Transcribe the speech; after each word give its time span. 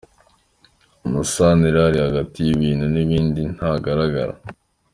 Amasanira 1.05 1.79
ari 1.87 1.99
hagati 2.05 2.37
y’ibintu 2.47 2.85
n’ibindi 2.93 3.41
ntagaragara. 3.55 4.33